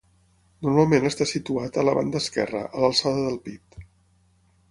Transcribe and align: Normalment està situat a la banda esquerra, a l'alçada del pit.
Normalment 0.67 1.03
està 1.09 1.27
situat 1.31 1.77
a 1.81 1.83
la 1.89 1.93
banda 1.99 2.21
esquerra, 2.25 2.63
a 2.79 2.83
l'alçada 2.85 3.27
del 3.29 3.39
pit. 3.49 3.79